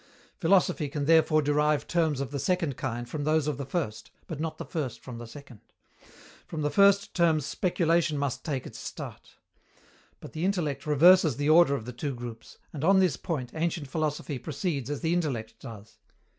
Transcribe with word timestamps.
Philosophy 0.39 0.89
can 0.89 1.05
therefore 1.05 1.43
derive 1.43 1.85
terms 1.85 2.19
of 2.21 2.31
the 2.31 2.39
second 2.39 2.75
kind 2.75 3.07
from 3.07 3.23
those 3.23 3.45
of 3.45 3.57
the 3.59 3.67
first, 3.67 4.09
but 4.25 4.39
not 4.39 4.57
the 4.57 4.65
first 4.65 4.99
from 4.99 5.19
the 5.19 5.27
second: 5.27 5.59
from 6.47 6.63
the 6.63 6.71
first 6.71 7.13
terms 7.13 7.45
speculation 7.45 8.17
must 8.17 8.43
take 8.43 8.65
its 8.65 8.79
start. 8.79 9.35
But 10.19 10.33
the 10.33 10.43
intellect 10.43 10.87
reverses 10.87 11.37
the 11.37 11.49
order 11.49 11.75
of 11.75 11.85
the 11.85 11.93
two 11.93 12.15
groups; 12.15 12.57
and, 12.73 12.83
on 12.83 12.97
this 12.97 13.15
point, 13.15 13.51
ancient 13.53 13.89
philosophy 13.89 14.39
proceeds 14.39 14.89
as 14.89 15.01
the 15.01 15.13
intellect 15.13 15.59
does. 15.59 15.99